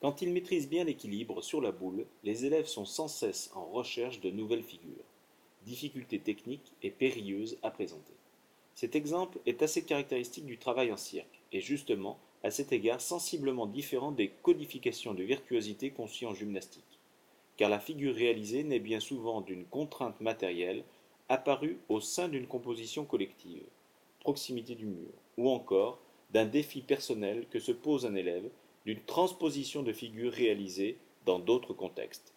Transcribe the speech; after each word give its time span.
Quand 0.00 0.22
ils 0.22 0.32
maîtrisent 0.32 0.68
bien 0.68 0.84
l'équilibre 0.84 1.42
sur 1.42 1.60
la 1.60 1.72
boule, 1.72 2.06
les 2.22 2.44
élèves 2.44 2.66
sont 2.66 2.84
sans 2.84 3.08
cesse 3.08 3.50
en 3.54 3.64
recherche 3.64 4.20
de 4.20 4.30
nouvelles 4.30 4.62
figures. 4.62 5.04
Difficultés 5.66 6.20
techniques 6.20 6.72
et 6.84 6.90
périlleuses 6.90 7.58
à 7.62 7.70
présenter. 7.72 8.12
Cet 8.76 8.94
exemple 8.94 9.40
est 9.44 9.60
assez 9.60 9.82
caractéristique 9.82 10.46
du 10.46 10.56
travail 10.56 10.92
en 10.92 10.96
cirque, 10.96 11.40
et 11.50 11.60
justement, 11.60 12.20
à 12.44 12.52
cet 12.52 12.70
égard 12.70 13.00
sensiblement 13.00 13.66
différent 13.66 14.12
des 14.12 14.28
codifications 14.28 15.14
de 15.14 15.24
virtuosité 15.24 15.90
conçues 15.90 16.26
en 16.26 16.34
gymnastique. 16.34 17.00
Car 17.56 17.68
la 17.68 17.80
figure 17.80 18.14
réalisée 18.14 18.62
naît 18.62 18.78
bien 18.78 19.00
souvent 19.00 19.40
d'une 19.40 19.64
contrainte 19.64 20.20
matérielle 20.20 20.84
apparue 21.28 21.80
au 21.88 22.00
sein 22.00 22.28
d'une 22.28 22.46
composition 22.46 23.04
collective, 23.04 23.64
proximité 24.20 24.76
du 24.76 24.86
mur, 24.86 25.10
ou 25.36 25.50
encore 25.50 25.98
d'un 26.30 26.46
défi 26.46 26.82
personnel 26.82 27.46
que 27.50 27.58
se 27.58 27.72
pose 27.72 28.06
un 28.06 28.14
élève 28.14 28.48
d'une 28.88 29.04
transposition 29.04 29.82
de 29.82 29.92
figures 29.92 30.32
réalisées 30.32 30.96
dans 31.26 31.38
d'autres 31.38 31.74
contextes. 31.74 32.32